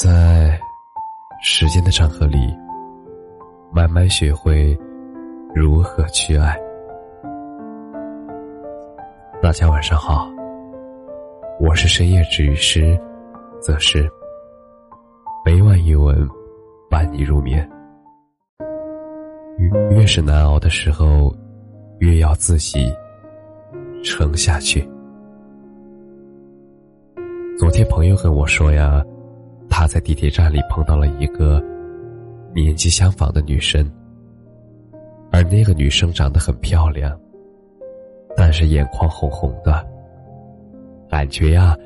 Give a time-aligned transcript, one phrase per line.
[0.00, 0.56] 在
[1.42, 2.56] 时间的长河里，
[3.72, 4.78] 慢慢学会
[5.52, 6.56] 如何去爱。
[9.42, 10.30] 大家晚上好，
[11.58, 12.96] 我是深夜治愈师，
[13.60, 14.08] 则是
[15.44, 16.16] 每晚一文
[16.88, 17.68] 伴你入眠。
[19.90, 21.34] 越是难熬的时候，
[21.98, 22.88] 越要自己
[24.04, 24.88] 撑下去。
[27.58, 29.04] 昨天朋友跟我说呀。
[29.68, 31.62] 他在地铁站里碰到了一个
[32.54, 33.88] 年纪相仿的女生，
[35.30, 37.18] 而那个女生长得很漂亮，
[38.36, 39.86] 但是眼眶红红的，
[41.08, 41.76] 感觉呀，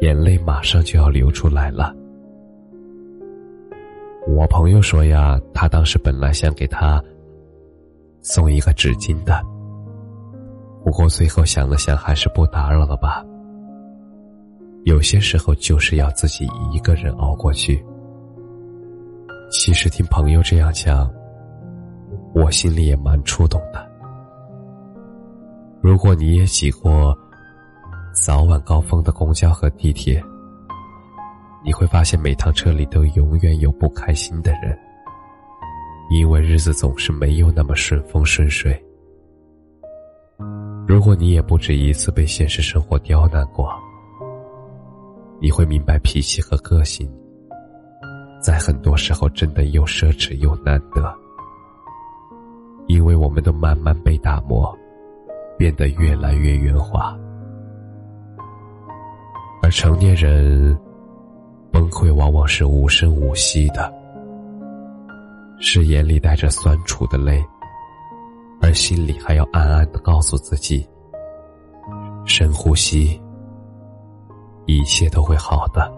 [0.00, 1.94] 眼泪马上就要流出来了。
[4.26, 7.02] 我朋友说呀，他当时本来想给她
[8.20, 9.42] 送一个纸巾的，
[10.84, 13.24] 不过最后想了想，还是不打扰了吧。
[14.84, 17.84] 有些时候就是要自己一个人熬过去。
[19.50, 21.10] 其实听朋友这样讲，
[22.34, 23.88] 我心里也蛮触动的。
[25.82, 27.16] 如果你也挤过
[28.12, 30.22] 早晚高峰的公交和地铁，
[31.64, 34.78] 你会发现每趟车里都永远有不开心的人，
[36.10, 38.78] 因为日子总是没有那么顺风顺水。
[40.86, 43.72] 如果你也不止一次被现实生活刁难过。
[45.40, 47.10] 你会明白，脾气和个性，
[48.42, 51.12] 在很多时候真的又奢侈又难得，
[52.88, 54.76] 因为我们都慢慢被打磨，
[55.56, 57.16] 变得越来越圆滑。
[59.62, 60.78] 而成年人
[61.72, 63.90] 崩溃往往是无声无息的，
[65.58, 67.42] 是眼里带着酸楚的泪，
[68.60, 70.86] 而心里还要暗暗的告诉自己：
[72.26, 73.18] 深呼吸。
[74.78, 75.92] 一切都会好的。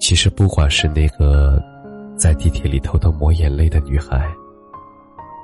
[0.00, 1.62] 其实，不管是那个
[2.16, 4.28] 在地铁里偷偷抹眼泪的女孩，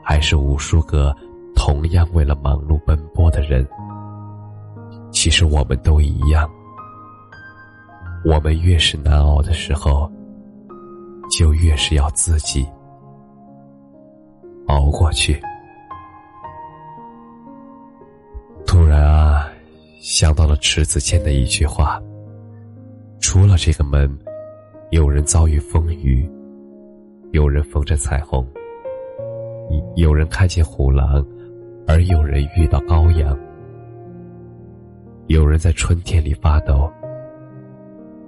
[0.05, 1.15] 还是无数个
[1.55, 3.67] 同样为了忙碌奔波的人，
[5.11, 6.51] 其实我们都一样。
[8.25, 10.11] 我们越是难熬的时候，
[11.31, 12.67] 就越是要自己
[14.67, 15.41] 熬过去。
[20.21, 22.03] 想到了池子谦的一句话
[23.23, 24.19] ：“出了这个门，
[24.91, 26.29] 有人遭遇风雨，
[27.31, 28.45] 有人逢着彩虹，
[29.95, 31.25] 有人看见虎狼，
[31.87, 33.33] 而有人遇到羔羊；
[35.29, 36.93] 有人在春天里发抖，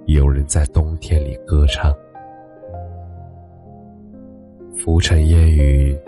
[0.07, 1.93] 有人在冬天里歌唱。
[4.79, 5.99] 浮尘烟雨，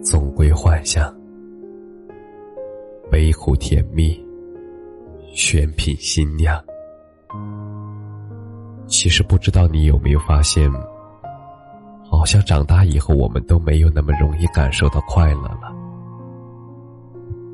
[0.00, 1.12] 总归幻想；
[3.10, 4.16] 悲苦甜蜜。”
[5.34, 6.62] 选品新娘。
[8.86, 10.70] 其实不知道你有没有发现，
[12.08, 15.74] 好像长大以后我们都没有那么容易感受到快乐了，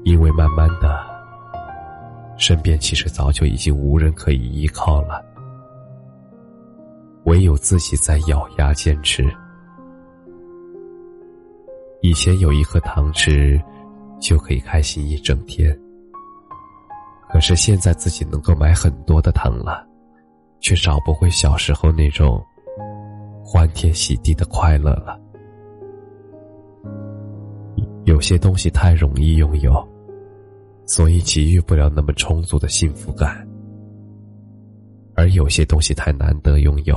[0.04, 1.00] 因为慢慢的，
[2.36, 5.24] 身边其实早就已经无人可以依靠了，
[7.24, 9.24] 唯有自己在咬牙坚持。
[12.02, 13.58] 以前有一颗糖吃，
[14.20, 15.74] 就可以开心一整天。
[17.32, 19.86] 可是现在自己能够买很多的糖了，
[20.60, 22.44] 却找不回小时候那种
[23.44, 25.18] 欢天喜地的快乐了。
[28.04, 29.88] 有些东西太容易拥有，
[30.86, 33.46] 所以给予不了那么充足的幸福感；
[35.14, 36.96] 而有些东西太难得拥有，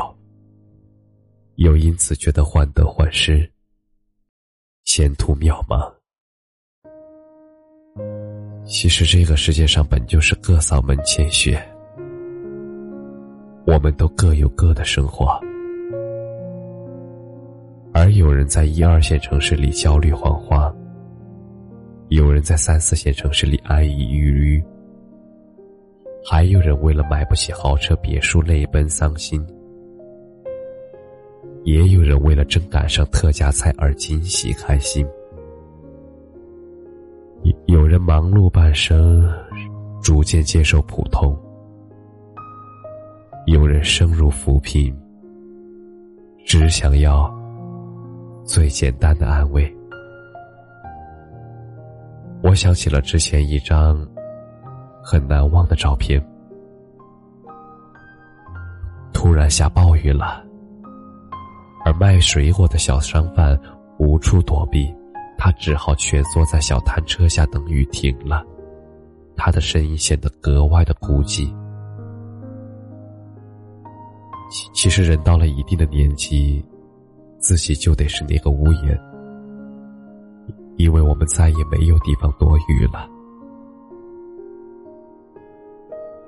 [1.56, 3.50] 又因此觉得患得患失，
[4.86, 6.03] 前途渺茫。
[8.66, 11.62] 其实这个世界上本就是各扫门前雪，
[13.68, 15.40] 我们都各有各的生活，
[17.94, 20.74] 而有人在一二线城市里焦虑惶惶，
[22.08, 24.64] 有人在三四线城市里安逸郁郁，
[26.26, 29.46] 还有人为了买不起豪车别墅泪奔伤心，
[31.64, 35.06] 也有人为了正赶上特价菜而惊喜开心。
[37.94, 39.32] 人忙碌半生，
[40.02, 41.32] 逐渐接受普通；
[43.46, 44.92] 有人生如浮萍，
[46.44, 47.32] 只想要
[48.44, 49.72] 最简单的安慰。
[52.42, 54.04] 我想起了之前一张
[55.04, 56.20] 很难忘的照片，
[59.14, 60.44] 突然下暴雨了，
[61.86, 63.56] 而卖水果的小商贩
[64.00, 64.92] 无处躲避。
[65.44, 68.46] 他只好蜷缩在小摊车下等雨停了，
[69.36, 71.54] 他的身影显得格外的孤寂。
[74.74, 76.64] 其实人到了一定的年纪，
[77.40, 78.98] 自己就得是那个屋檐，
[80.78, 83.06] 因为我们再也没有地方躲雨了。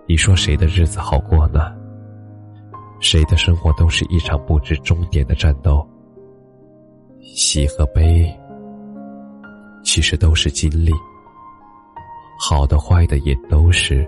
[0.09, 1.73] 你说谁的日子好过呢？
[2.99, 5.87] 谁的生活都是一场不知终点的战斗，
[7.21, 8.29] 喜和悲，
[9.95, 10.91] 其实都是经历，
[12.37, 14.05] 好的坏的也都是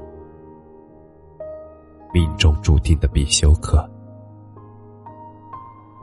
[2.13, 3.89] 命中注定的必修课，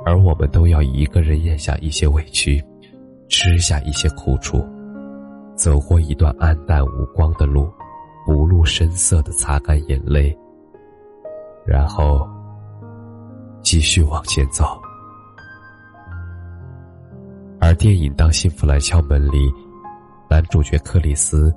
[0.06, 2.64] 而我们都要一个人咽下一些委屈，
[3.28, 4.66] 吃下一些苦楚，
[5.54, 7.70] 走过一段暗淡无光的路。
[8.24, 10.34] 不露声色的擦干眼泪，
[11.66, 12.26] 然后
[13.60, 14.64] 继续往前走。
[17.60, 19.52] 而电影《当幸福来敲门》里，
[20.28, 21.54] 男主角克里斯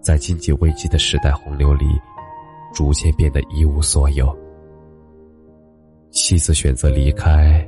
[0.00, 1.86] 在经济危机的时代洪流里，
[2.74, 4.36] 逐渐变得一无所有。
[6.10, 7.66] 妻子选择离开，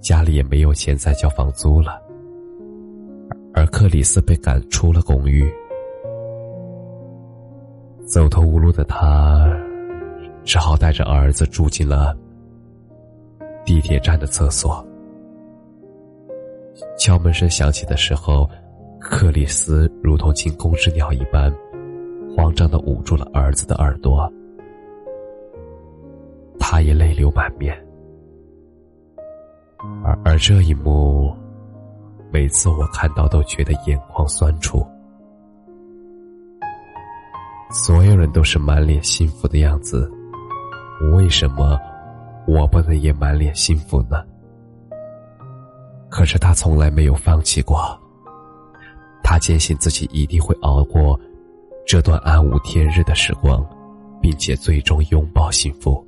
[0.00, 2.02] 家里也没有钱再交房租了，
[3.54, 5.48] 而克里斯被赶出了公寓。
[8.06, 9.48] 走投无路的他，
[10.44, 12.14] 只好带着儿子住进了
[13.64, 14.84] 地铁站的厕所。
[16.98, 18.48] 敲门声响起的时候，
[19.04, 21.54] 克里斯如同惊弓之鸟一般，
[22.34, 24.32] 慌张的捂住了儿子的耳朵，
[26.58, 27.78] 他也泪流满面。
[30.02, 31.36] 而而这一幕，
[32.32, 34.84] 每次我看到都觉得眼眶酸楚。
[37.70, 40.10] 所有人都是满脸幸福的样子，
[41.14, 41.78] 为什么
[42.46, 44.24] 我不能也满脸幸福呢？
[46.08, 48.00] 可是他从来没有放弃过，
[49.34, 51.18] 他坚信自己一定会熬过
[51.84, 53.66] 这段暗无天日的时光，
[54.22, 56.06] 并且最终拥抱幸福。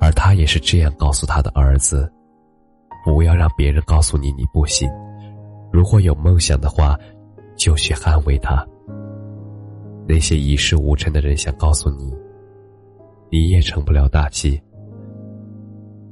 [0.00, 2.08] 而他也是这样告诉他的儿子
[3.04, 4.88] ：“不要让别人告诉你你不行，
[5.72, 6.96] 如果有梦想的话，
[7.56, 8.64] 就去捍卫它。”
[10.06, 12.14] 那些一事无成的人想告诉你，
[13.28, 14.62] 你也成不了大器。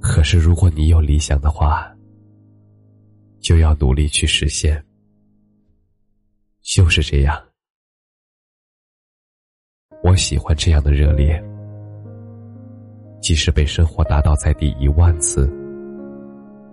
[0.00, 1.86] 可是如果你有理想的话，
[3.40, 4.84] 就要努力去实现。
[6.62, 7.42] 就是这样，
[10.02, 11.42] 我喜欢这样的热烈。
[13.20, 15.52] 即使被生活打倒在地一万次，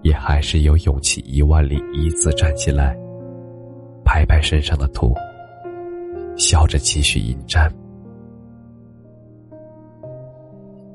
[0.04, 2.96] 也还是有勇气一万零一次站起来，
[4.06, 5.14] 拍拍身上的土。
[6.38, 7.70] 笑着继续迎战。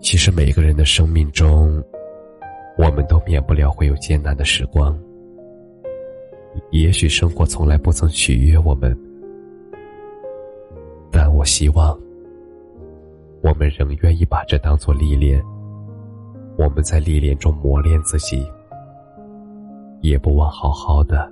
[0.01, 1.83] 其实每个人的生命中，
[2.79, 4.99] 我们都免不了会有艰难的时光。
[6.71, 8.97] 也许生活从来不曾取悦我们，
[11.11, 11.99] 但我希望，
[13.43, 15.43] 我们仍愿意把这当做历练。
[16.57, 18.47] 我们在历练中磨练自己，
[20.03, 21.29] 也不忘好好的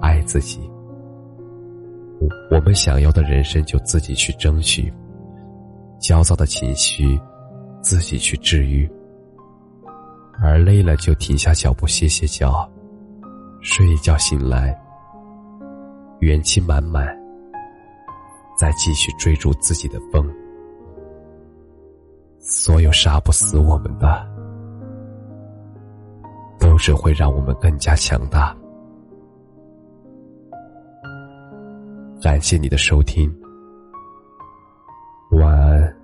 [0.00, 0.60] 爱自己。
[2.50, 4.92] 我们想要的人生就自己去争取，
[6.00, 7.18] 焦躁的情绪
[7.80, 8.90] 自己去治愈，
[10.40, 12.68] 而累了就停下脚步歇歇脚，
[13.64, 14.78] 睡一觉醒来，
[16.20, 17.08] 元气满满，
[18.58, 20.30] 再继续追逐自己的风。
[22.38, 24.22] 所有杀不死我们的，
[26.60, 28.54] 都只会让我们更加强大。
[32.20, 33.34] 感谢你的收听，
[35.30, 36.03] 晚安。